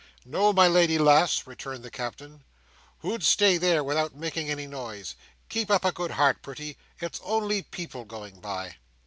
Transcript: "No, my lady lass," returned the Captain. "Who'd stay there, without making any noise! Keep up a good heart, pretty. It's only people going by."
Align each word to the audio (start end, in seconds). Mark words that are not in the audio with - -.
"No, 0.25 0.51
my 0.51 0.67
lady 0.67 0.97
lass," 0.97 1.45
returned 1.45 1.83
the 1.83 1.91
Captain. 1.91 2.43
"Who'd 3.01 3.21
stay 3.23 3.57
there, 3.57 3.83
without 3.83 4.15
making 4.15 4.49
any 4.49 4.65
noise! 4.65 5.13
Keep 5.47 5.69
up 5.69 5.85
a 5.85 5.91
good 5.91 6.09
heart, 6.09 6.41
pretty. 6.41 6.75
It's 6.99 7.21
only 7.23 7.61
people 7.61 8.03
going 8.05 8.39
by." 8.39 8.77